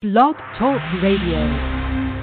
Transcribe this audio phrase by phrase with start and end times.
[0.00, 2.22] Blog Talk Radio.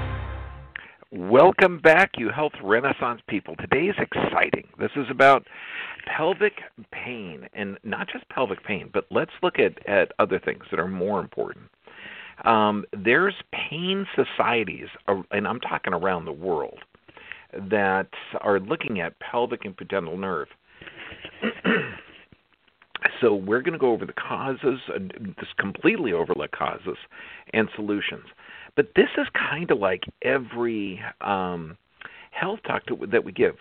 [1.12, 3.58] Welcome back, you health renaissance people.
[3.58, 4.70] Today is exciting.
[4.80, 5.46] This is about
[6.08, 6.54] pelvic
[6.94, 10.88] pain, and not just pelvic pain, but let's look at, at other things that are
[10.88, 11.66] more important.
[12.46, 14.88] Um, there's pain societies,
[15.32, 16.80] and I'm talking around the world,
[17.52, 18.08] that
[18.40, 20.48] are looking at pelvic and pudendal nerve.
[23.22, 24.80] so we're going to go over the causes,
[25.38, 26.98] this completely overlook causes
[27.54, 28.26] and solutions.
[28.76, 31.78] But this is kind of like every um,
[32.32, 33.56] health talk to, that we give.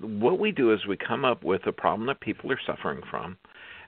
[0.00, 3.36] What we do is we come up with a problem that people are suffering from,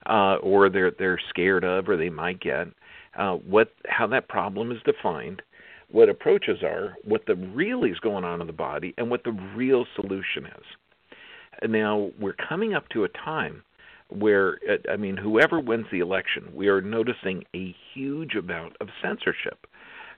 [0.06, 2.69] uh, or they're they're scared of, or they might get.
[3.16, 5.42] Uh, what how that problem is defined,
[5.91, 9.33] what approaches are, what the really is going on in the body, and what the
[9.56, 11.69] real solution is.
[11.70, 13.62] Now we're coming up to a time
[14.08, 18.88] where uh, I mean, whoever wins the election, we are noticing a huge amount of
[19.02, 19.66] censorship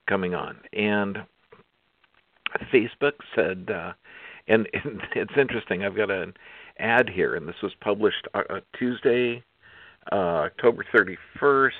[0.08, 1.18] coming on, and
[2.72, 3.92] Facebook said, uh,
[4.48, 5.84] and, and it's interesting.
[5.84, 6.34] I've got an
[6.78, 9.42] ad here, and this was published uh, uh Tuesday,
[10.12, 11.76] uh, October thirty first.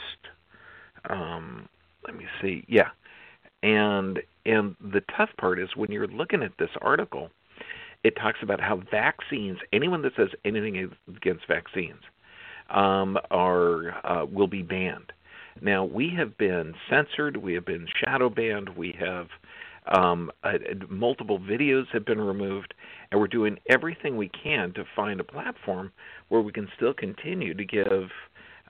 [1.09, 1.69] Um,
[2.07, 2.65] let me see.
[2.69, 2.91] Yeah,
[3.63, 7.31] and and the tough part is when you're looking at this article,
[8.07, 9.59] it talks about how vaccines.
[9.73, 12.01] Anyone that says anything against vaccines
[12.71, 15.13] um, are uh, will be banned.
[15.61, 19.27] Now we have been censored, we have been shadow banned, we have
[19.93, 22.75] um, uh, multiple videos have been removed,
[23.11, 25.91] and we're doing everything we can to find a platform
[26.29, 28.11] where we can still continue to give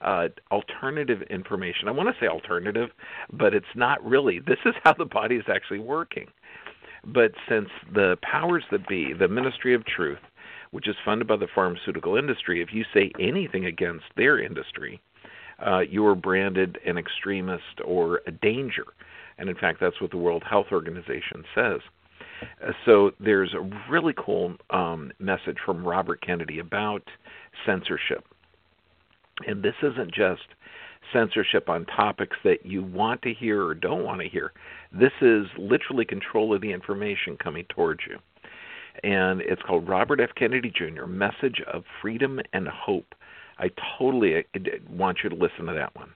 [0.00, 1.88] uh, alternative information.
[1.88, 2.90] I want to say alternative,
[3.32, 4.38] but it's not really.
[4.38, 6.26] This is how the body is actually working.
[7.06, 10.18] But since the powers that be, the Ministry of Truth,
[10.72, 15.00] which is funded by the pharmaceutical industry, if you say anything against their industry,
[15.64, 18.84] uh, you are branded an extremist or a danger.
[19.38, 21.80] And in fact, that's what the World Health Organization says.
[22.66, 27.02] Uh, so there's a really cool um, message from Robert Kennedy about
[27.64, 28.24] censorship.
[29.46, 30.42] And this isn't just
[31.12, 34.52] censorship on topics that you want to hear or don't want to hear.
[34.92, 38.18] This is literally control of the information coming towards you.
[39.04, 40.30] And it's called Robert F.
[40.36, 41.06] Kennedy Jr.
[41.06, 43.14] Message of Freedom and Hope.
[43.58, 44.42] I totally uh,
[44.90, 46.10] want you to listen to that one.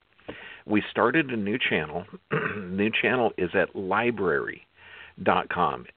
[0.66, 2.04] We started a new channel.
[2.56, 4.64] new channel is at lbry.com,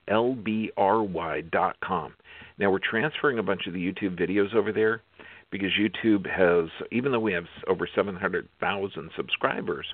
[0.07, 2.13] L B R Y.com.
[2.57, 5.01] Now we're transferring a bunch of the YouTube videos over there
[5.53, 9.85] because YouTube has, even though we have over 700,000 subscribers,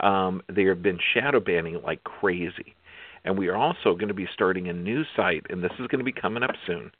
[0.00, 2.74] um, they have been shadow banning like crazy.
[3.24, 6.00] And we are also going to be starting a new site, and this is going
[6.00, 6.92] to be coming up soon.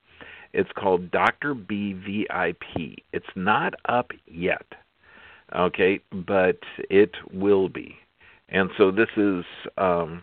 [0.54, 1.52] It's called Dr.
[1.52, 2.96] B VIP.
[3.12, 4.66] It's not up yet,
[5.54, 6.58] okay, but
[6.88, 7.96] it will be.
[8.48, 9.44] And so this is,
[9.76, 10.22] um,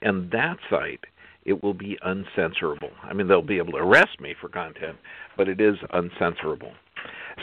[0.00, 1.04] and that site,
[1.44, 2.92] it will be uncensorable.
[3.02, 4.96] I mean, they'll be able to arrest me for content,
[5.36, 6.72] but it is uncensorable.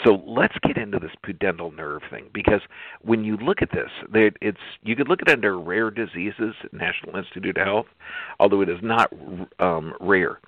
[0.07, 2.61] So let's get into this pudendal nerve thing because
[3.01, 7.17] when you look at this, it's you could look at it under rare diseases, National
[7.17, 7.87] Institute of Health,
[8.39, 9.11] although it is not
[9.59, 10.39] um, rare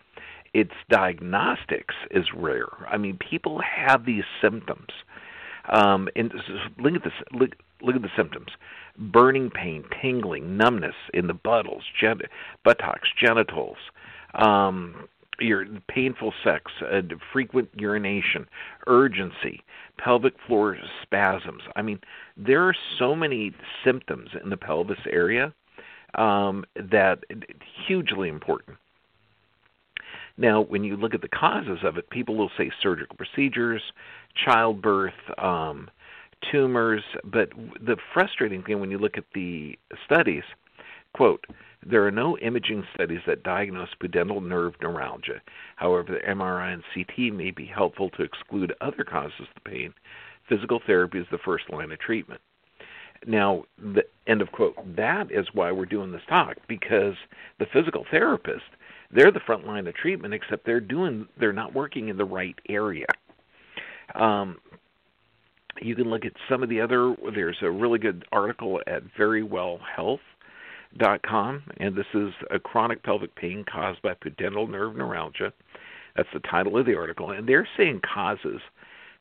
[0.53, 2.67] its diagnostics is rare.
[2.87, 4.89] I mean, people have these symptoms.
[5.71, 6.33] Um, and
[6.79, 7.13] look at this.
[7.31, 8.47] Look, look at the symptoms:
[8.97, 12.21] burning pain, tingling, numbness in the buttocks, gen-
[12.63, 13.77] buttocks, genitals,
[14.33, 15.07] um,
[15.39, 17.01] your painful sex, uh,
[17.31, 18.47] frequent urination,
[18.87, 19.63] urgency,
[19.97, 21.63] pelvic floor spasms.
[21.75, 21.99] I mean,
[22.37, 25.53] there are so many symptoms in the pelvis area
[26.15, 27.19] um, that
[27.87, 28.77] hugely important.
[30.37, 33.81] Now, when you look at the causes of it, people will say surgical procedures,
[34.45, 35.89] childbirth, um,
[36.49, 37.49] tumors, but
[37.81, 40.43] the frustrating thing when you look at the studies,
[41.13, 41.45] quote,
[41.85, 45.41] there are no imaging studies that diagnose pudendal nerve neuralgia.
[45.77, 49.93] However, the MRI and CT may be helpful to exclude other causes of the pain.
[50.47, 52.41] Physical therapy is the first line of treatment.
[53.25, 54.75] Now, the end of quote.
[54.95, 57.15] That is why we're doing this talk because
[57.59, 58.63] the physical therapist
[59.11, 62.55] they're the front line of treatment, except they're doing they're not working in the right
[62.67, 63.07] area.
[64.15, 64.57] Um,
[65.81, 67.15] you can look at some of the other.
[67.33, 69.03] There's a really good article at
[70.97, 75.53] verywellhealth.com, and this is a chronic pelvic pain caused by pudendal nerve neuralgia.
[76.15, 78.61] That's the title of the article, and they're saying causes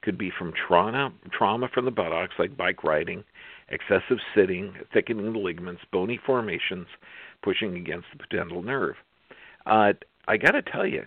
[0.03, 3.25] could be from trauma, trauma from the buttocks, like bike riding,
[3.69, 6.87] excessive sitting, thickening the ligaments, bony formations,
[7.43, 8.95] pushing against the pudendal nerve.
[9.67, 9.93] Uh,
[10.27, 11.05] I got to tell you,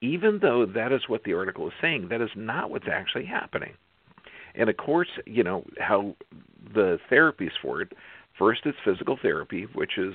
[0.00, 3.74] even though that is what the article is saying, that is not what's actually happening.
[4.54, 6.14] And of course, you know how
[6.72, 7.92] the therapies for it
[8.38, 10.14] First, it's physical therapy, which is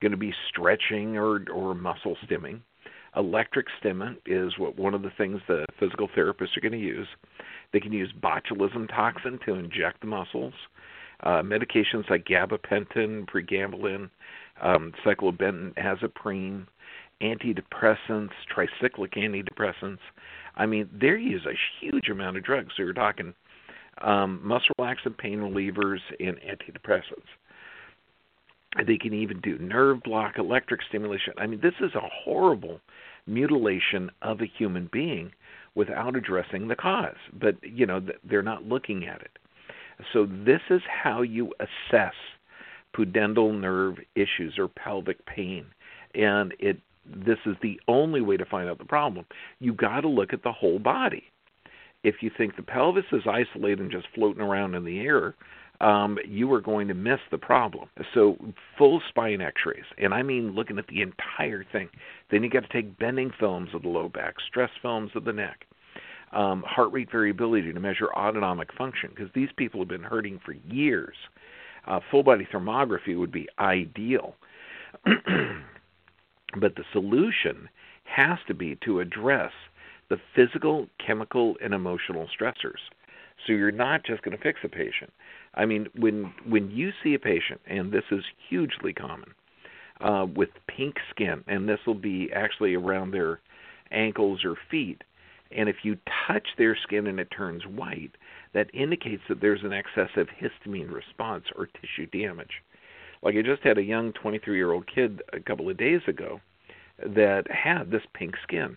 [0.00, 2.60] going to be stretching or or muscle stimming.
[3.16, 7.08] Electric stimulant is what one of the things the physical therapists are going to use.
[7.72, 10.52] They can use botulism toxin to inject the muscles.
[11.22, 14.10] Uh, medications like gabapentin, pregabalin,
[14.60, 16.66] um, cyclobenzaprine,
[17.22, 19.98] antidepressants, tricyclic antidepressants.
[20.56, 22.74] I mean, they use a huge amount of drugs.
[22.76, 23.32] So you're talking
[24.02, 27.28] um, muscle relaxant pain relievers and antidepressants.
[28.84, 31.34] They can even do nerve block, electric stimulation.
[31.38, 32.80] I mean, this is a horrible
[33.26, 35.32] mutilation of a human being
[35.74, 37.16] without addressing the cause.
[37.38, 39.38] But, you know, they're not looking at it.
[40.12, 42.12] So, this is how you assess
[42.96, 45.66] pudendal nerve issues or pelvic pain.
[46.14, 49.26] And it this is the only way to find out the problem.
[49.60, 51.24] You got to look at the whole body.
[52.02, 55.34] If you think the pelvis is isolated and just floating around in the air,
[55.80, 57.88] um, you are going to miss the problem.
[58.14, 58.36] So
[58.78, 61.88] full spine X-rays, and I mean looking at the entire thing.
[62.30, 65.32] Then you got to take bending films of the low back, stress films of the
[65.32, 65.66] neck,
[66.32, 70.52] um, heart rate variability to measure autonomic function because these people have been hurting for
[70.52, 71.16] years.
[71.86, 74.34] Uh, full body thermography would be ideal.
[75.04, 77.68] but the solution
[78.04, 79.52] has to be to address
[80.08, 82.80] the physical, chemical, and emotional stressors.
[83.46, 85.12] So you're not just going to fix a patient.
[85.56, 89.34] I mean, when when you see a patient, and this is hugely common,
[90.00, 93.40] uh, with pink skin, and this will be actually around their
[93.90, 95.02] ankles or feet,
[95.50, 98.12] and if you touch their skin and it turns white,
[98.52, 102.62] that indicates that there's an excessive histamine response or tissue damage.
[103.22, 106.40] Like I just had a young 23 year old kid a couple of days ago
[106.98, 108.76] that had this pink skin,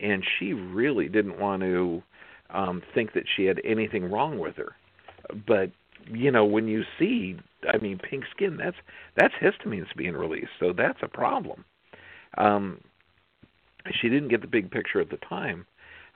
[0.00, 2.02] and she really didn't want to
[2.50, 4.76] um, think that she had anything wrong with her.
[5.46, 5.70] But
[6.12, 7.36] you know, when you see,
[7.72, 8.76] I mean, pink skin, that's
[9.16, 11.64] that's histamines being released, so that's a problem.
[12.38, 12.80] Um,
[14.00, 15.66] she didn't get the big picture at the time,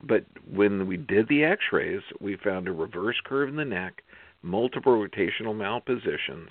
[0.02, 4.02] but when we did the X-rays, we found a reverse curve in the neck,
[4.42, 6.48] multiple rotational malpositions,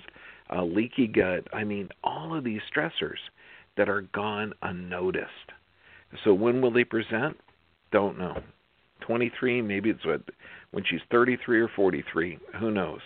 [0.50, 1.48] a leaky gut.
[1.54, 3.20] I mean, all of these stressors
[3.78, 5.30] that are gone unnoticed.
[6.24, 7.38] So when will they present?
[7.92, 8.42] Don't know.
[9.02, 10.22] 23, maybe it's what
[10.72, 13.00] when she's 33 or 43, who knows?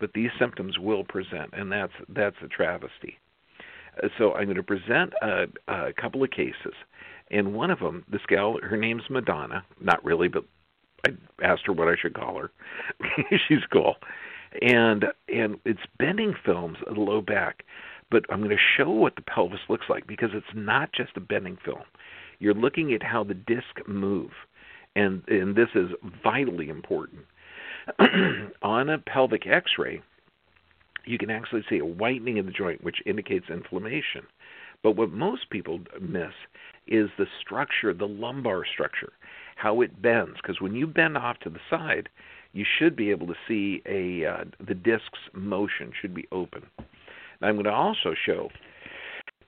[0.00, 3.18] But these symptoms will present, and that's that's a travesty.
[4.02, 6.74] Uh, so I'm going to present a, a couple of cases,
[7.30, 9.64] and one of them, this gal, her name's Madonna.
[9.80, 10.44] Not really, but
[11.06, 11.10] I
[11.42, 12.50] asked her what I should call her.
[13.48, 13.96] She's cool,
[14.62, 17.64] and and it's bending films of the low back.
[18.10, 21.20] But I'm going to show what the pelvis looks like because it's not just a
[21.20, 21.82] bending film.
[22.38, 24.30] You're looking at how the disc move
[24.98, 25.90] and and this is
[26.22, 27.22] vitally important.
[28.62, 30.02] on a pelvic X-ray,
[31.04, 34.22] you can actually see a whitening of the joint, which indicates inflammation.
[34.82, 36.32] But what most people miss
[36.86, 39.12] is the structure, the lumbar structure,
[39.56, 40.36] how it bends.
[40.36, 42.08] Because when you bend off to the side,
[42.52, 46.62] you should be able to see a uh, the disc's motion should be open.
[47.40, 48.50] Now I'm going to also show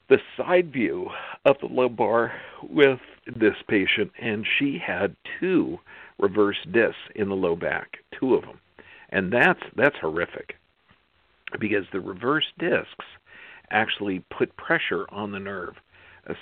[0.09, 1.09] the side view
[1.45, 2.33] of the lumbar
[2.63, 5.79] with this patient, and she had two
[6.21, 8.61] reverse discs in the low back, two of them,
[9.11, 10.57] and that's that's horrific
[11.59, 13.07] because the reverse discs
[13.71, 15.75] actually put pressure on the nerve.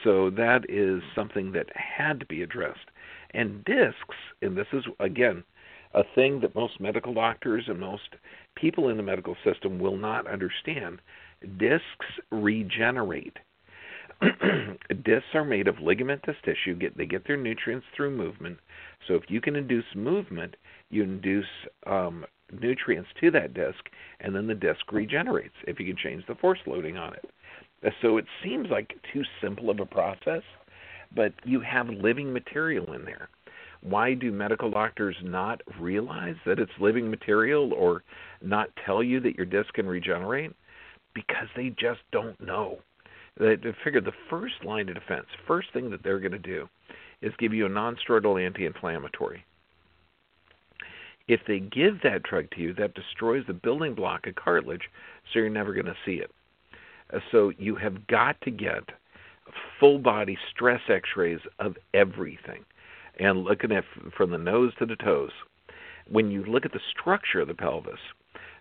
[0.05, 2.91] So that is something that had to be addressed.
[3.33, 5.45] And discs, and this is again
[5.95, 8.17] a thing that most medical doctors and most
[8.55, 11.01] people in the medical system will not understand.
[11.57, 13.39] Discs regenerate.
[15.05, 16.75] discs are made of ligamentous tissue.
[16.75, 18.59] Get they get their nutrients through movement.
[19.07, 20.57] So if you can induce movement,
[20.91, 21.47] you induce
[21.87, 23.79] um, nutrients to that disc,
[24.21, 27.25] and then the disc regenerates if you can change the force loading on it.
[28.03, 30.43] So it seems like too simple of a process,
[31.15, 33.29] but you have living material in there.
[33.81, 38.03] Why do medical doctors not realize that it's living material or
[38.43, 40.53] not tell you that your disc can regenerate?
[41.15, 42.81] Because they just don't know.
[43.39, 46.69] They, figure the first line of defense, first thing that they're going to do
[47.23, 49.45] is give you a nonsteroidal anti-inflammatory.
[51.29, 54.89] If they give that drug to you, that destroys the building block of cartilage,
[55.33, 56.31] so you're never going to see it.
[57.13, 58.83] Uh, so you have got to get
[59.79, 62.65] full body stress x-rays of everything
[63.19, 63.85] and looking at
[64.17, 65.31] from the nose to the toes.
[66.11, 68.01] When you look at the structure of the pelvis,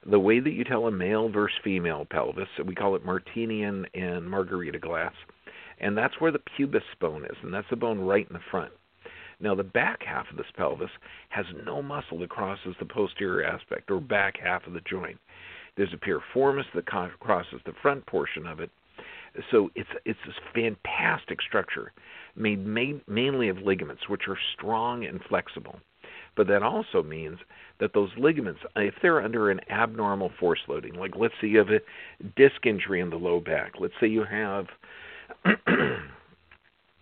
[0.09, 4.29] the way that you tell a male versus female pelvis, we call it Martini and
[4.29, 5.13] Margarita glass,
[5.79, 8.71] and that's where the pubis bone is, and that's the bone right in the front.
[9.39, 10.89] Now, the back half of this pelvis
[11.29, 15.19] has no muscle that crosses the posterior aspect or back half of the joint.
[15.75, 18.71] There's a piriformis that crosses the front portion of it.
[19.51, 21.91] So it's it's this fantastic structure
[22.35, 25.79] made mainly of ligaments, which are strong and flexible.
[26.37, 27.39] But that also means
[27.79, 31.69] that those ligaments, if they're under an abnormal force loading, like let's say you have
[31.69, 31.81] a
[32.37, 34.67] disc injury in the low back, let's say you have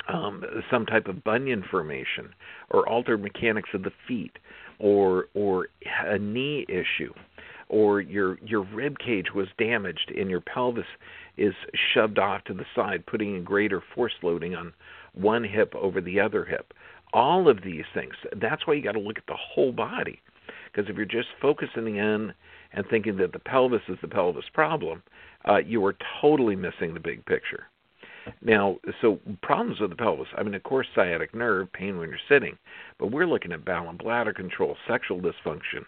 [0.07, 2.29] um, some type of bunion formation
[2.71, 4.37] or altered mechanics of the feet
[4.79, 5.67] or or
[6.05, 7.13] a knee issue
[7.69, 10.85] or your your rib cage was damaged and your pelvis
[11.37, 11.53] is
[11.93, 14.73] shoved off to the side putting a greater force loading on
[15.13, 16.73] one hip over the other hip
[17.15, 20.21] all of these things that's why you got to look at the whole body
[20.71, 22.33] because if you're just focusing in
[22.73, 25.01] and thinking that the pelvis is the pelvis problem
[25.47, 27.67] uh, you are totally missing the big picture
[28.41, 30.27] now, so problems with the pelvis.
[30.35, 32.57] I mean, of course, sciatic nerve, pain when you're sitting,
[32.97, 35.85] but we're looking at bowel and bladder control, sexual dysfunction,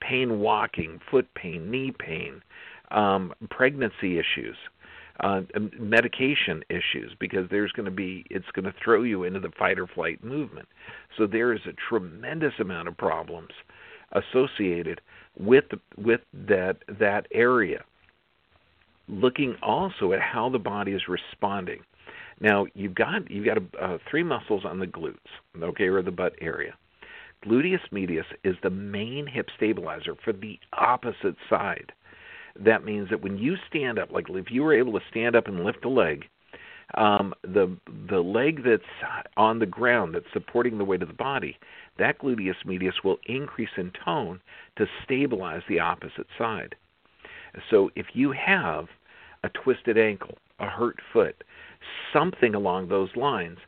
[0.00, 2.42] pain walking, foot pain, knee pain,
[2.90, 4.56] um, pregnancy issues,
[5.20, 5.40] uh,
[5.78, 9.78] medication issues, because there's going to be it's going to throw you into the fight
[9.78, 10.68] or flight movement.
[11.16, 13.50] So there is a tremendous amount of problems
[14.12, 15.00] associated
[15.38, 15.64] with
[15.96, 17.84] with that that area
[19.08, 21.80] looking also at how the body is responding.
[22.40, 25.16] Now you've got you've got uh, three muscles on the glutes,
[25.60, 26.74] okay, or the butt area.
[27.44, 31.92] Gluteus medius is the main hip stabilizer for the opposite side.
[32.64, 35.46] That means that when you stand up, like if you were able to stand up
[35.46, 36.24] and lift a leg,
[36.94, 37.76] um, the
[38.08, 38.82] the leg that's
[39.36, 41.58] on the ground that's supporting the weight of the body,
[41.98, 44.40] that gluteus medius will increase in tone
[44.76, 46.74] to stabilize the opposite side.
[47.70, 48.86] So if you have
[49.44, 51.44] a twisted ankle, a hurt foot,
[52.12, 53.58] something along those lines,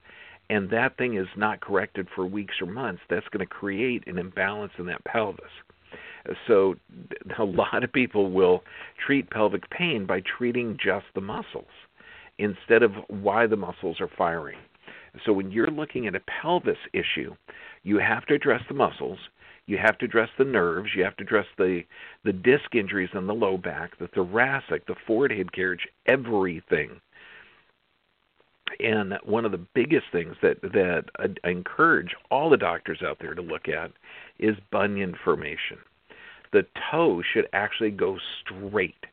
[0.49, 4.19] and that thing is not corrected for weeks or months, that's going to create an
[4.19, 5.45] imbalance in that pelvis.
[6.47, 6.77] So
[7.39, 8.63] a lot of people will
[9.05, 11.67] treat pelvic pain by treating just the muscles
[12.39, 14.59] instead of why the muscles are firing.
[15.25, 17.35] So when you're looking at a pelvis issue,
[17.83, 19.19] you have to address the muscles,
[19.67, 21.83] you have to address the nerves, you have to address the
[22.25, 27.01] the disc injuries in the low back, the thoracic, the forward head carriage, everything.
[28.79, 33.35] And one of the biggest things that that I encourage all the doctors out there
[33.35, 33.93] to look at
[34.39, 35.79] is bunion formation.
[36.53, 39.07] The toe should actually go straight.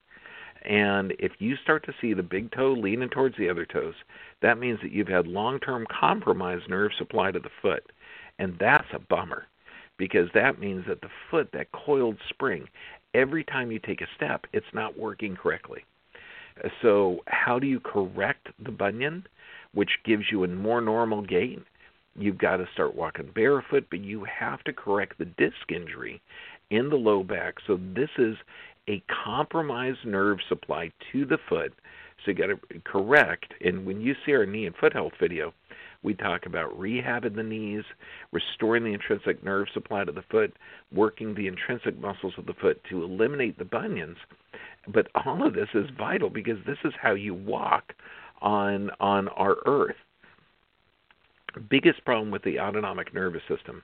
[0.64, 3.94] And if you start to see the big toe leaning towards the other toes,
[4.42, 7.84] that means that you've had long term compromised nerve supply to the foot.
[8.40, 9.46] And that's a bummer
[9.98, 12.68] because that means that the foot, that coiled spring,
[13.14, 15.84] every time you take a step, it's not working correctly.
[16.82, 19.26] So, how do you correct the bunion,
[19.74, 21.60] which gives you a more normal gait?
[22.16, 26.20] You've got to start walking barefoot, but you have to correct the disc injury
[26.70, 27.56] in the low back.
[27.66, 28.36] So, this is
[28.90, 31.74] a compromised nerve supply to the foot.
[32.24, 33.54] So, you got to correct.
[33.62, 35.54] And when you see our knee and foot health video,
[36.04, 37.84] we talk about rehabbing the knees,
[38.32, 40.56] restoring the intrinsic nerve supply to the foot,
[40.92, 44.18] working the intrinsic muscles of the foot to eliminate the bunions.
[44.88, 47.94] But all of this is vital because this is how you walk
[48.42, 49.96] on on our earth.
[51.70, 53.84] Biggest problem with the autonomic nervous system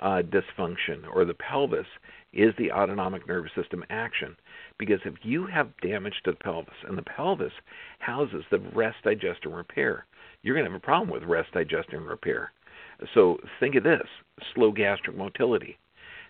[0.00, 1.86] uh, dysfunction or the pelvis
[2.32, 4.36] is the autonomic nervous system action.
[4.78, 7.52] Because if you have damage to the pelvis, and the pelvis
[7.98, 10.06] houses the rest, digest, and repair,
[10.42, 12.52] you're going to have a problem with rest, digest, and repair.
[13.14, 14.06] So think of this
[14.54, 15.78] slow gastric motility.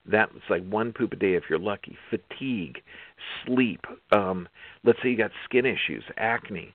[0.05, 1.97] That's like one poop a day if you're lucky.
[2.11, 2.83] Fatigue,
[3.47, 3.81] sleep.
[4.11, 4.49] Um,
[4.85, 6.75] let's say you got skin issues, acne.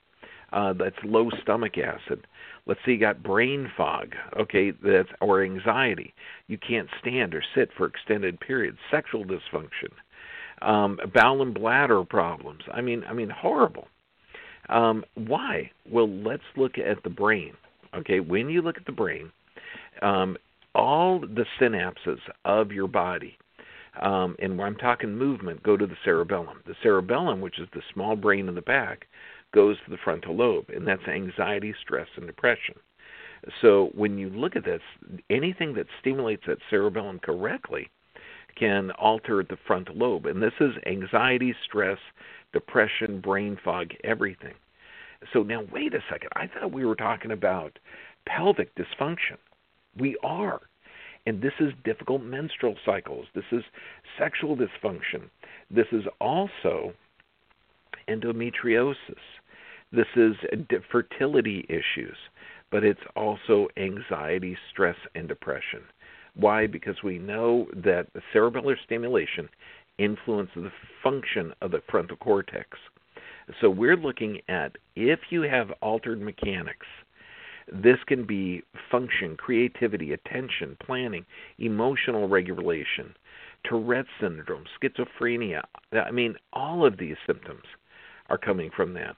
[0.51, 2.25] Uh, that's low stomach acid.
[2.65, 6.13] Let's say you got brain fog, okay, that's or anxiety.
[6.47, 8.77] You can't stand or sit for extended periods.
[8.91, 9.91] Sexual dysfunction,
[10.61, 12.61] um, bowel and bladder problems.
[12.73, 13.87] I mean, I mean, horrible.
[14.69, 15.71] Um, why?
[15.89, 17.53] Well, let's look at the brain.
[17.95, 19.31] Okay, when you look at the brain,
[20.01, 20.37] um,
[20.75, 23.37] all the synapses of your body,
[24.01, 26.61] um, and when I'm talking movement, go to the cerebellum.
[26.67, 29.07] The cerebellum, which is the small brain in the back,
[29.53, 32.75] goes to the frontal lobe, and that's anxiety, stress, and depression.
[33.61, 34.81] So when you look at this,
[35.29, 37.89] anything that stimulates that cerebellum correctly
[38.55, 41.99] can alter the frontal lobe, and this is anxiety, stress,
[42.53, 44.55] depression, brain fog, everything.
[45.33, 46.29] So now, wait a second.
[46.35, 47.79] I thought we were talking about
[48.25, 49.37] pelvic dysfunction.
[49.97, 50.61] We are.
[51.25, 53.25] And this is difficult menstrual cycles.
[53.35, 53.63] This is
[54.17, 55.29] sexual dysfunction.
[55.69, 56.93] This is also
[58.09, 58.95] endometriosis.
[59.91, 60.35] This is
[60.91, 62.17] fertility issues.
[62.69, 65.83] But it's also anxiety, stress, and depression.
[66.35, 66.67] Why?
[66.67, 69.47] Because we know that cerebellar stimulation
[69.97, 70.71] influences the
[71.01, 72.77] function of the frontal cortex.
[73.61, 76.85] So we're looking at if you have altered mechanics,
[77.71, 81.25] this can be function, creativity, attention, planning,
[81.57, 83.15] emotional regulation,
[83.63, 85.63] Tourette syndrome, schizophrenia.
[85.93, 87.63] I mean, all of these symptoms
[88.29, 89.15] are coming from that.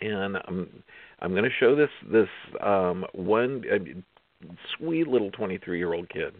[0.00, 0.82] And I'm
[1.20, 2.28] I'm going to show this this
[2.64, 6.34] um, one uh, sweet little 23 year old kid.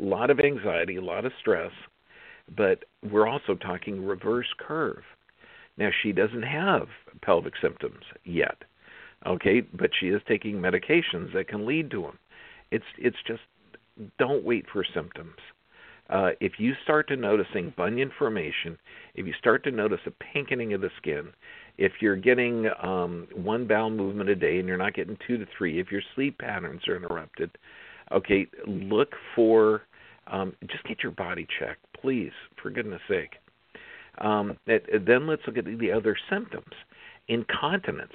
[0.00, 1.72] A lot of anxiety, a lot of stress,
[2.56, 5.02] but we're also talking reverse curve.
[5.76, 6.88] Now she doesn't have
[7.22, 8.56] pelvic symptoms yet,
[9.26, 12.18] okay, but she is taking medications that can lead to them.
[12.70, 13.42] It's it's just
[14.18, 15.36] don't wait for symptoms.
[16.10, 18.76] Uh, if you start to noticing bunion formation,
[19.14, 21.28] if you start to notice a pinkening of the skin,
[21.78, 25.46] if you're getting um, one bowel movement a day and you're not getting two to
[25.56, 27.50] three, if your sleep patterns are interrupted,
[28.10, 29.82] okay, look for
[30.26, 33.34] um, just get your body checked, please, for goodness sake.
[34.18, 36.72] Um, it, then let's look at the other symptoms.
[37.28, 38.12] Incontinence,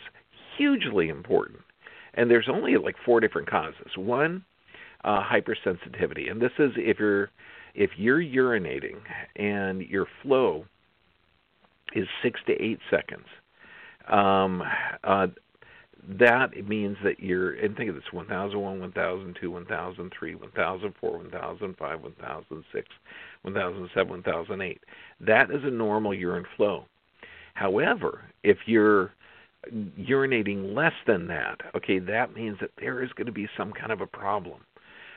[0.57, 1.59] hugely important.
[2.13, 3.91] And there's only like four different causes.
[3.97, 4.43] One,
[5.03, 7.29] uh, hypersensitivity, and this is if you're
[7.75, 8.97] if you're urinating
[9.35, 10.65] and your flow
[11.93, 13.25] is six to eight seconds,
[14.09, 14.63] um,
[15.03, 15.27] uh,
[16.07, 22.87] that means that you're and think of this 1001 1002 1003 1004 1005 1006
[23.41, 24.81] 1007 1008
[25.19, 26.85] that is a normal urine flow.
[27.55, 29.13] However if you're
[29.99, 33.91] urinating less than that okay that means that there is going to be some kind
[33.91, 34.59] of a problem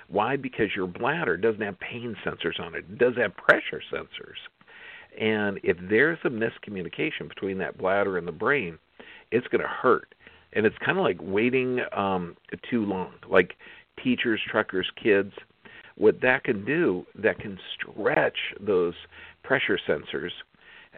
[0.08, 0.36] why?
[0.36, 2.84] Because your bladder doesn't have pain sensors on it.
[2.90, 4.38] It does have pressure sensors.
[5.20, 8.78] And if there's a miscommunication between that bladder and the brain
[9.30, 10.14] it's going to hurt.
[10.54, 12.36] And it's kind of like waiting um
[12.70, 13.12] too long.
[13.28, 13.54] Like
[14.02, 15.32] teachers truckers kids
[15.96, 18.94] what that can do that can stretch those
[19.42, 20.30] pressure sensors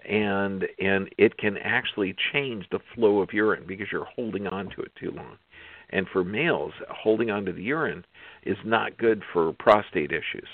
[0.08, 4.82] and and it can actually change the flow of urine because you're holding on to
[4.82, 5.36] it too long
[5.90, 8.04] and for males holding onto the urine
[8.44, 10.48] is not good for prostate issues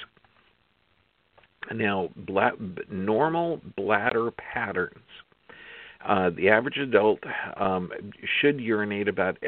[1.73, 2.53] now bla-
[2.91, 5.05] normal bladder patterns
[6.07, 7.19] uh, the average adult
[7.57, 7.91] um,
[8.41, 9.39] should urinate about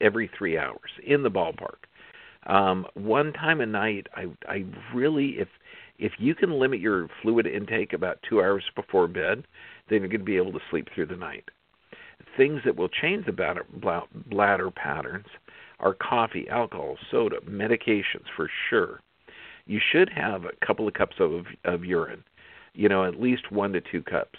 [0.00, 1.86] every three hours in the ballpark.
[2.46, 5.48] Um, one time a night, I, I really, if
[5.98, 9.44] if you can limit your fluid intake about two hours before bed,
[9.90, 11.44] then you're going to be able to sleep through the night.
[12.36, 13.66] Things that will change the bladder,
[14.26, 15.26] bladder patterns
[15.78, 19.00] are coffee, alcohol, soda, medications for sure.
[19.66, 22.24] You should have a couple of cups of, of urine,
[22.74, 24.38] you know, at least one to two cups.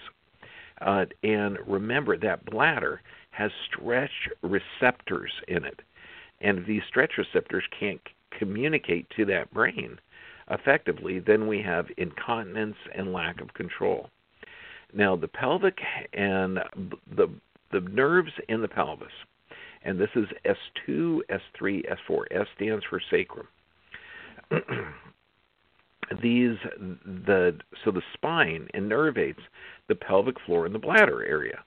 [0.82, 3.02] Uh, and remember that bladder
[3.32, 5.82] has stretch receptors in it.
[6.42, 8.02] And these stretch receptors can't
[8.38, 10.00] communicate to that brain
[10.50, 14.10] effectively, then we have incontinence and lack of control.
[14.94, 15.78] Now, the pelvic
[16.14, 16.60] and
[17.16, 17.30] the,
[17.72, 19.08] the nerves in the pelvis,
[19.84, 22.24] and this is S2, S3, S4.
[22.32, 23.48] S stands for sacrum.
[26.22, 26.58] these
[27.06, 29.42] the so the spine innervates
[29.88, 31.64] the pelvic floor and the bladder area.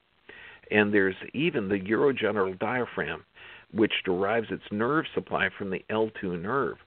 [0.71, 3.23] And there's even the urogenital diaphragm,
[3.71, 6.77] which derives its nerve supply from the L2 nerve.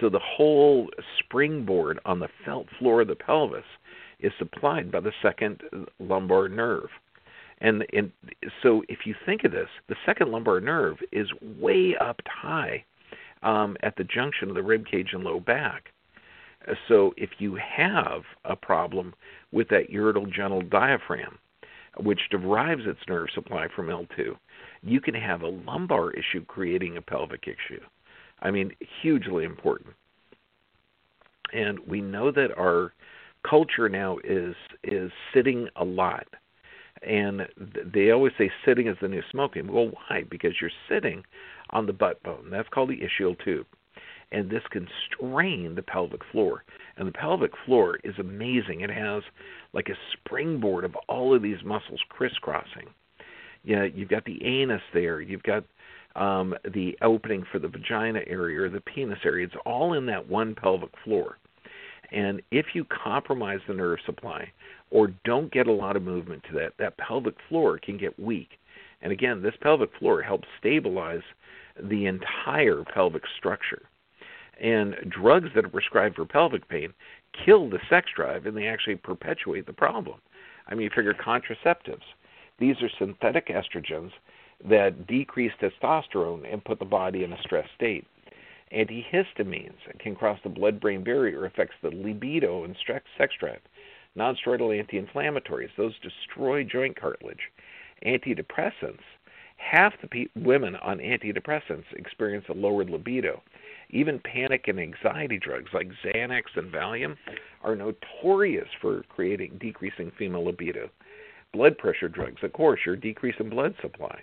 [0.00, 3.64] So the whole springboard on the felt floor of the pelvis
[4.20, 5.60] is supplied by the second
[5.98, 6.88] lumbar nerve.
[7.60, 8.12] And, and
[8.62, 12.84] so if you think of this, the second lumbar nerve is way up high
[13.42, 15.90] um, at the junction of the rib cage and low back.
[16.88, 19.14] So if you have a problem
[19.52, 21.38] with that urogenital diaphragm,
[21.98, 24.36] which derives its nerve supply from L2,
[24.82, 27.80] you can have a lumbar issue creating a pelvic issue.
[28.40, 29.94] I mean, hugely important.
[31.52, 32.92] And we know that our
[33.48, 36.26] culture now is is sitting a lot.
[37.02, 37.42] And
[37.92, 39.72] they always say sitting is the new smoking.
[39.72, 40.24] Well, why?
[40.28, 41.24] Because you're sitting
[41.70, 42.48] on the butt bone.
[42.50, 43.66] That's called the ischial tube
[44.32, 46.64] and this can strain the pelvic floor.
[46.96, 48.80] And the pelvic floor is amazing.
[48.80, 49.22] It has
[49.72, 52.88] like a springboard of all of these muscles crisscrossing.
[53.64, 55.20] Yeah, you've got the anus there.
[55.20, 55.64] You've got
[56.14, 59.46] um, the opening for the vagina area or the penis area.
[59.46, 61.38] It's all in that one pelvic floor.
[62.12, 64.50] And if you compromise the nerve supply
[64.90, 68.50] or don't get a lot of movement to that, that pelvic floor can get weak.
[69.02, 71.22] And again, this pelvic floor helps stabilize
[71.82, 73.82] the entire pelvic structure.
[74.60, 76.94] And drugs that are prescribed for pelvic pain
[77.44, 80.20] kill the sex drive and they actually perpetuate the problem.
[80.68, 82.02] I mean, you figure contraceptives.
[82.58, 84.12] These are synthetic estrogens
[84.68, 88.06] that decrease testosterone and put the body in a stress state.
[88.72, 92.76] Antihistamines can cross the blood brain barrier, affects the libido and
[93.16, 93.60] sex drive.
[94.16, 97.50] nonsteroidal anti-inflammatories, those destroy joint cartilage.
[98.04, 99.04] Antidepressants,
[99.56, 103.42] half the pe- women on antidepressants experience a lowered libido.
[103.90, 107.16] Even panic and anxiety drugs like Xanax and Valium
[107.62, 110.90] are notorious for creating decreasing female libido.
[111.52, 114.20] Blood pressure drugs, of course, are decreasing blood supply.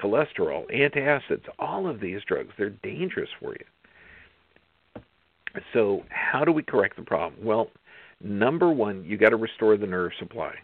[0.00, 5.02] Cholesterol, antacids, all of these drugs, they're dangerous for you.
[5.72, 7.44] So, how do we correct the problem?
[7.44, 7.70] Well,
[8.22, 10.54] number one, you got to restore the nerve supply,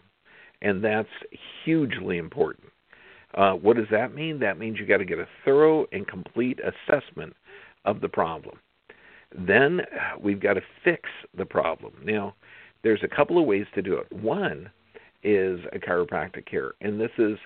[0.61, 1.09] and that's
[1.63, 2.67] hugely important.
[3.33, 4.39] Uh, what does that mean?
[4.39, 7.35] That means you got to get a thorough and complete assessment
[7.83, 8.57] of the problem.
[9.37, 9.81] Then
[10.21, 11.93] we've got to fix the problem.
[12.03, 12.35] Now,
[12.83, 14.11] there's a couple of ways to do it.
[14.13, 14.69] One
[15.23, 17.37] is a chiropractic care, and this is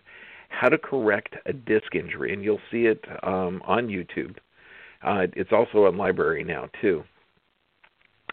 [0.49, 4.35] how to correct a disc injury, and you'll see it um, on YouTube.
[5.01, 7.03] Uh, it's also on LBRY now too.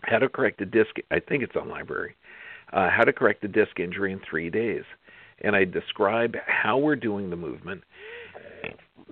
[0.02, 0.90] How to correct a disc?
[1.10, 2.08] I think it's on LBRY.
[2.72, 4.82] Uh, how to correct a disc injury in three days,
[5.42, 7.84] and I describe how we're doing the movement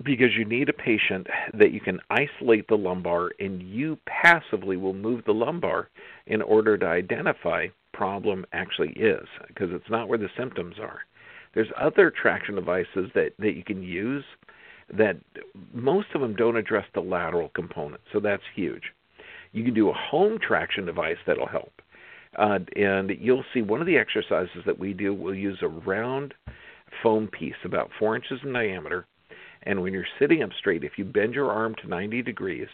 [0.03, 4.93] because you need a patient that you can isolate the lumbar and you passively will
[4.93, 5.89] move the lumbar
[6.27, 10.99] in order to identify problem actually is because it's not where the symptoms are.
[11.55, 14.23] There's other traction devices that, that you can use
[14.95, 15.17] that
[15.73, 18.83] most of them don't address the lateral component, so that's huge.
[19.51, 21.73] You can do a home traction device that'll help.
[22.37, 26.35] Uh, and you'll see one of the exercises that we do, we'll use a round
[27.01, 29.07] foam piece about four inches in diameter
[29.65, 32.67] and when you're sitting up straight, if you bend your arm to 90 degrees,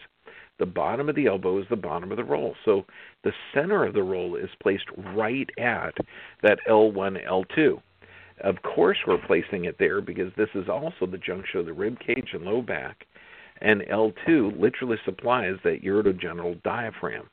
[0.58, 2.54] the bottom of the elbow is the bottom of the roll.
[2.64, 2.84] So
[3.24, 5.94] the center of the roll is placed right at
[6.42, 7.80] that L1, L2.
[8.40, 11.98] Of course, we're placing it there because this is also the junction of the rib
[12.00, 13.06] cage and low back.
[13.60, 17.28] And L2 literally supplies that urogenital diaphragm.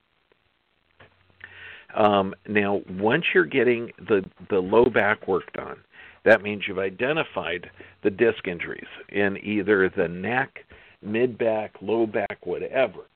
[1.96, 5.78] Um, now, once you're getting the, the low back work done,
[6.24, 7.70] that means you've identified
[8.04, 10.66] the disc injuries in either the neck,
[11.02, 13.08] mid back, low back, whatever.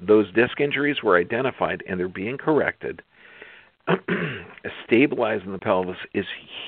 [0.00, 3.02] Those disc injuries were identified and they're being corrected.
[4.86, 6.26] Stabilizing the pelvis is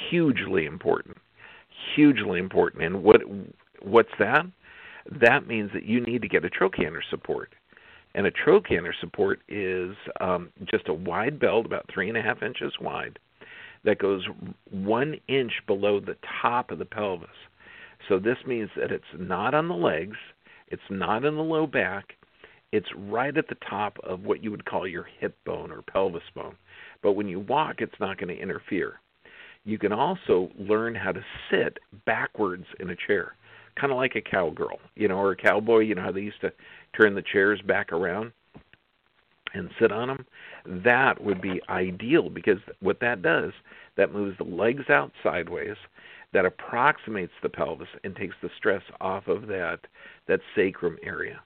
[0.08, 1.16] hugely important.
[1.94, 2.82] Hugely important.
[2.82, 3.22] And what
[3.82, 4.46] what's that?
[5.10, 7.54] That means that you need to get a trochanter support.
[8.14, 12.42] And a trochanter support is um, just a wide belt, about three and a half
[12.42, 13.18] inches wide,
[13.84, 14.24] that goes
[14.70, 17.28] one inch below the top of the pelvis.
[18.08, 20.16] So this means that it's not on the legs,
[20.68, 22.14] it's not in the low back,
[22.72, 26.22] it's right at the top of what you would call your hip bone or pelvis
[26.34, 26.56] bone.
[27.02, 29.00] But when you walk, it's not going to interfere.
[29.64, 33.34] You can also learn how to sit backwards in a chair,
[33.80, 35.80] kind of like a cowgirl, you know, or a cowboy.
[35.80, 36.52] You know how they used to
[36.96, 38.32] turn the chairs back around
[39.56, 40.26] and sit on them,
[40.84, 43.52] that would be ideal because what that does,
[43.96, 45.76] that moves the legs out sideways,
[46.32, 49.78] that approximates the pelvis and takes the stress off of that
[50.28, 51.40] that sacrum area.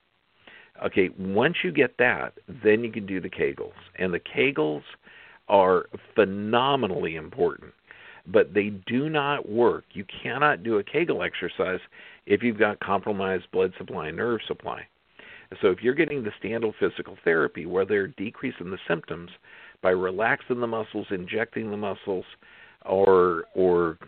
[0.84, 2.32] Okay, once you get that,
[2.64, 3.72] then you can do the Kegels.
[3.96, 4.82] And the Kegels
[5.48, 7.72] are phenomenally important,
[8.26, 9.84] but they do not work.
[9.92, 11.80] You cannot do a Kegel exercise
[12.26, 14.86] if you've got compromised blood supply, nerve supply.
[15.60, 19.30] So if you're getting the standard physical therapy where they're decreasing the symptoms
[19.82, 22.24] by relaxing the muscles, injecting the muscles,
[22.84, 23.98] or or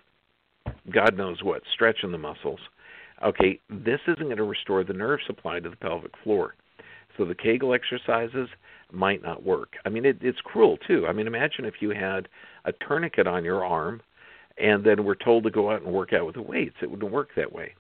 [0.93, 2.61] God knows what, stretching the muscles,
[3.25, 6.55] okay, this isn't going to restore the nerve supply to the pelvic floor.
[7.17, 8.49] So the Kegel exercises
[8.91, 9.75] might not work.
[9.85, 11.07] I mean, it, it's cruel too.
[11.07, 12.29] I mean, imagine if you had
[12.65, 14.01] a tourniquet on your arm,
[14.59, 16.77] and then we're told to go out and work out with the weights.
[16.83, 17.75] It wouldn't work that way.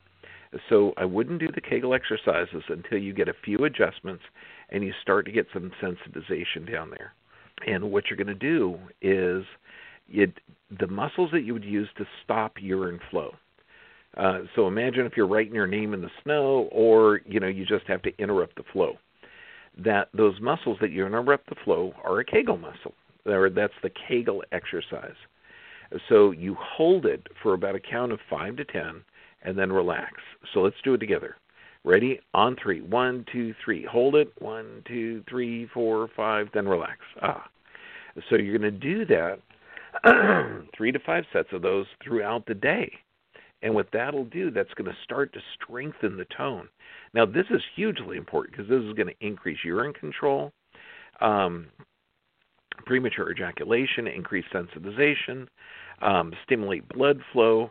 [0.68, 4.22] So I wouldn't do the Kegel exercises until you get a few adjustments
[4.70, 7.12] and you start to get some sensitization down there.
[7.66, 9.44] And what you're going to do is
[10.08, 10.32] it,
[10.78, 13.32] the muscles that you would use to stop urine flow.
[14.16, 17.64] Uh, so imagine if you're writing your name in the snow, or you know you
[17.64, 18.96] just have to interrupt the flow.
[19.78, 22.94] That those muscles that you interrupt the flow are a Kegel muscle,
[23.24, 25.16] or that's the Kegel exercise.
[26.08, 29.02] So you hold it for about a count of five to ten,
[29.42, 30.12] and then relax.
[30.52, 31.36] So let's do it together.
[31.84, 32.20] Ready?
[32.34, 32.80] On three.
[32.80, 33.84] One, two, three.
[33.84, 34.32] Hold it.
[34.38, 36.48] One, two, three, four, five.
[36.54, 36.98] Then relax.
[37.22, 37.48] Ah.
[38.28, 39.40] So you're going to do that
[40.76, 42.92] three to five sets of those throughout the day.
[43.62, 46.68] And what that'll do, that's going to start to strengthen the tone.
[47.14, 50.52] Now, this is hugely important because this is going to increase urine control,
[51.20, 51.66] um,
[52.84, 55.46] premature ejaculation, increase sensitization,
[56.00, 57.70] um, stimulate blood flow,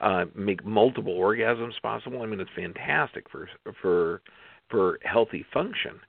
[0.00, 2.22] uh, make multiple orgasms possible.
[2.22, 3.48] I mean, it's fantastic for
[3.80, 4.22] for
[4.68, 6.00] for healthy function,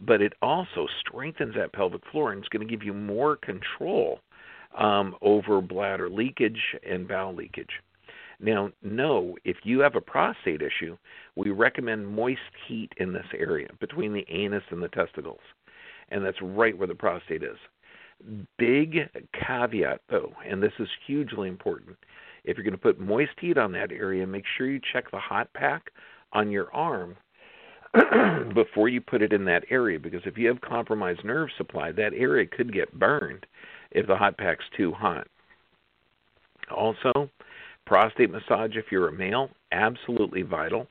[0.00, 4.20] but it also strengthens that pelvic floor and it's going to give you more control
[4.76, 7.70] um, over bladder leakage and bowel leakage.
[8.40, 10.96] Now, no, if you have a prostate issue,
[11.36, 15.40] we recommend moist heat in this area between the anus and the testicles.
[16.08, 17.58] And that's right where the prostate is.
[18.58, 21.96] Big caveat, though, and this is hugely important.
[22.44, 25.18] If you're going to put moist heat on that area, make sure you check the
[25.18, 25.90] hot pack
[26.32, 27.16] on your arm
[28.54, 32.14] before you put it in that area because if you have compromised nerve supply, that
[32.14, 33.46] area could get burned
[33.90, 35.26] if the hot pack's too hot.
[36.70, 37.28] Also,
[37.90, 40.86] prostate massage if you're a male, absolutely vital.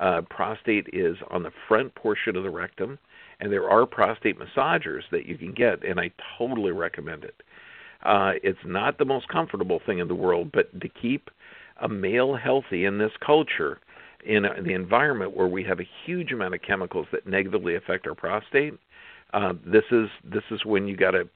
[0.00, 2.98] Uh, prostate is on the front portion of the rectum,
[3.38, 7.34] and there are prostate massagers that you can get, and I totally recommend it.
[8.02, 11.28] Uh, it's not the most comfortable thing in the world, but to keep
[11.82, 13.78] a male healthy in this culture,
[14.24, 18.14] in the environment where we have a huge amount of chemicals that negatively affect our
[18.14, 18.72] prostate,
[19.34, 21.28] uh, this is this is when you got to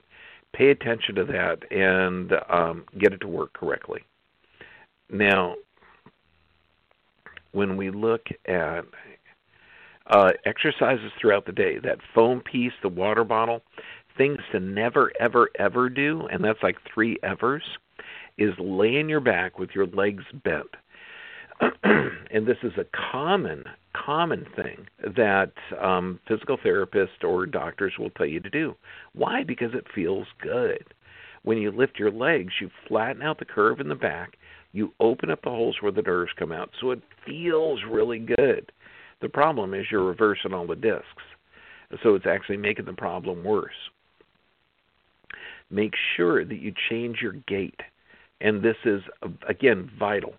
[0.55, 4.01] pay attention to that and um, get it to work correctly.
[5.13, 5.57] Now,
[7.53, 8.85] when we look at
[10.07, 13.63] uh, exercises throughout the day, that foam piece, the water bottle,
[14.17, 17.63] things to never, ever, ever do, and that's like three evers,
[18.39, 20.67] is lay on your back with your legs bent.
[21.85, 28.27] and this is a common, common thing that um, physical therapists or doctors will tell
[28.27, 28.75] you to do.
[29.13, 29.45] Why?
[29.45, 30.85] Because it feels good.
[31.43, 34.37] When you lift your legs, you flatten out the curve in the back,
[34.73, 38.73] you open up the holes where the nerves come out, so it feels really good.
[39.21, 41.05] The problem is you're reversing all the discs,
[42.03, 43.73] so it's actually making the problem worse.
[45.71, 47.81] Make sure that you change your gait,
[48.41, 49.03] and this is
[49.49, 50.35] again vital.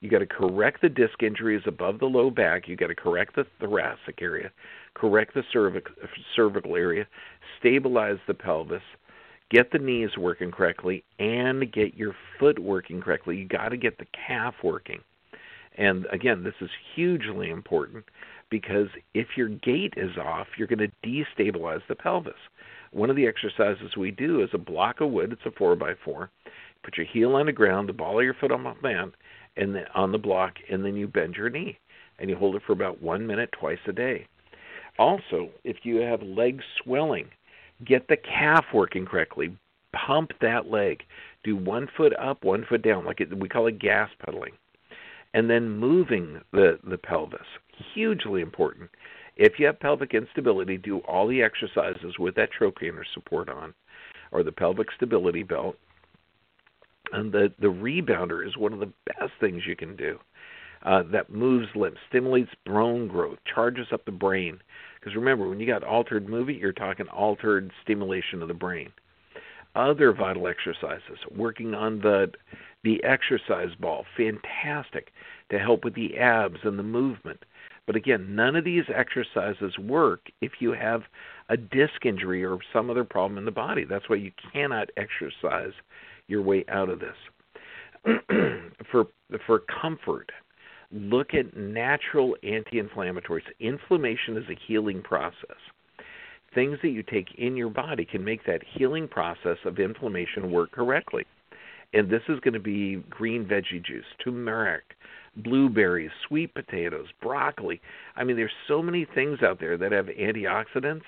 [0.00, 2.68] You got to correct the disc injuries above the low back.
[2.68, 4.50] You got to correct the thoracic area,
[4.94, 5.86] correct the cervic,
[6.36, 7.06] cervical area,
[7.58, 8.82] stabilize the pelvis,
[9.50, 13.36] get the knees working correctly and get your foot working correctly.
[13.36, 15.00] You got to get the calf working.
[15.76, 18.04] And again, this is hugely important
[18.50, 22.34] because if your gait is off, you're going to destabilize the pelvis.
[22.90, 25.32] One of the exercises we do is a block of wood.
[25.32, 26.30] It's a four by four.
[26.82, 29.10] Put your heel on the ground, the ball of your foot on the mat,
[29.56, 31.78] and then on the block, and then you bend your knee,
[32.18, 34.26] and you hold it for about one minute twice a day.
[34.98, 37.28] Also, if you have leg swelling,
[37.84, 39.56] get the calf working correctly.
[40.06, 41.02] Pump that leg.
[41.44, 44.52] Do one foot up, one foot down, like it, we call it gas pedaling.
[45.34, 47.40] And then moving the, the pelvis.
[47.94, 48.90] Hugely important.
[49.36, 53.72] If you have pelvic instability, do all the exercises with that trochanter support on,
[54.32, 55.76] or the pelvic stability belt.
[57.12, 60.18] And the, the rebounder is one of the best things you can do.
[60.84, 64.60] Uh, that moves limbs, stimulates bone growth, charges up the brain,
[64.98, 68.92] because remember, when you got altered movement, you're talking altered stimulation of the brain.
[69.74, 72.32] Other vital exercises, working on the
[72.84, 75.12] the exercise ball, fantastic
[75.50, 77.44] to help with the abs and the movement.
[77.86, 81.02] But again, none of these exercises work if you have
[81.48, 83.84] a disc injury or some other problem in the body.
[83.84, 85.72] That's why you cannot exercise
[86.26, 87.16] your way out of this.
[88.90, 89.06] for
[89.46, 90.30] for comfort,
[90.92, 93.42] look at natural anti inflammatories.
[93.60, 95.58] Inflammation is a healing process.
[96.54, 100.72] Things that you take in your body can make that healing process of inflammation work
[100.72, 101.26] correctly.
[101.92, 104.84] And this is going to be green veggie juice, turmeric,
[105.36, 107.80] blueberries, sweet potatoes, broccoli.
[108.16, 111.02] I mean, there's so many things out there that have antioxidants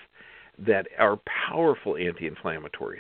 [0.59, 2.99] that are powerful anti inflammatories.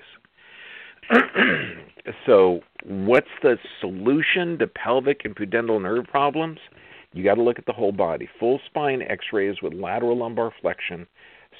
[2.26, 6.58] so, what's the solution to pelvic and pudendal nerve problems?
[7.12, 8.28] You got to look at the whole body.
[8.38, 11.06] Full spine x rays with lateral lumbar flexion,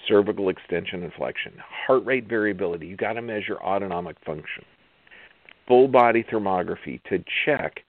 [0.06, 1.52] cervical extension and flexion.
[1.86, 2.86] Heart rate variability.
[2.86, 4.64] You got to measure autonomic function.
[5.66, 7.80] Full body thermography to check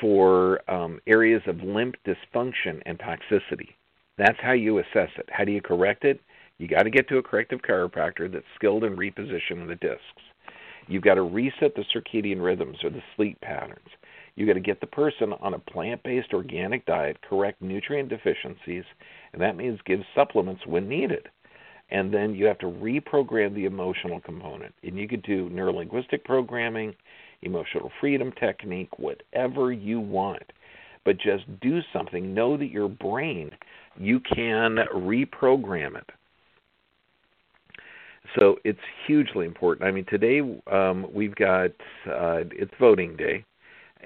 [0.00, 3.70] for um, areas of limb dysfunction and toxicity.
[4.18, 5.28] That's how you assess it.
[5.30, 6.20] How do you correct it?
[6.58, 10.02] You got to get to a corrective chiropractor that's skilled in repositioning the discs.
[10.88, 13.88] You've got to reset the circadian rhythms or the sleep patterns.
[14.34, 18.84] You've got to get the person on a plant based organic diet, correct nutrient deficiencies,
[19.32, 21.28] and that means give supplements when needed.
[21.90, 24.74] And then you have to reprogram the emotional component.
[24.82, 26.94] And you could do neurolinguistic programming,
[27.42, 30.42] emotional freedom technique, whatever you want.
[31.04, 32.34] But just do something.
[32.34, 33.50] Know that your brain,
[33.98, 36.10] you can reprogram it.
[38.36, 39.88] So it's hugely important.
[39.88, 41.70] I mean, today um, we've got
[42.06, 43.44] uh, it's voting day,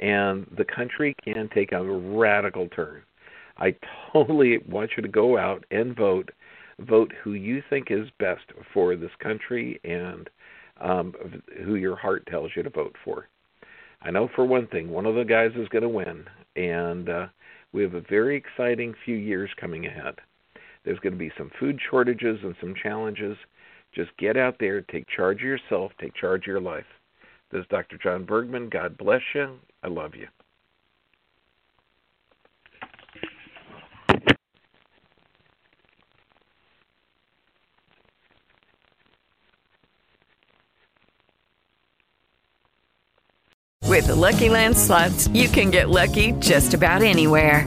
[0.01, 3.03] and the country can take a radical turn.
[3.59, 3.75] I
[4.13, 6.31] totally want you to go out and vote.
[6.81, 10.29] Vote who you think is best for this country and
[10.81, 11.15] um,
[11.65, 13.29] who your heart tells you to vote for.
[14.01, 16.25] I know for one thing, one of the guys is going to win,
[16.57, 17.27] and uh,
[17.73, 20.17] we have a very exciting few years coming ahead.
[20.85, 23.37] There's going to be some food shortages and some challenges.
[23.95, 26.87] Just get out there, take charge of yourself, take charge of your life.
[27.51, 27.99] This is Dr.
[27.99, 28.71] John Bergman.
[28.71, 29.59] God bless you.
[29.83, 30.29] I love you.
[43.93, 47.67] With the Lucky Land slots, you can get lucky just about anywhere.